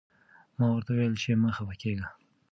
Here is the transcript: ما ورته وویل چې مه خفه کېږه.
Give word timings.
ما 0.57 0.65
ورته 0.71 0.89
وویل 0.93 1.15
چې 1.21 1.31
مه 1.41 1.49
خفه 1.55 1.75
کېږه. 1.81 2.07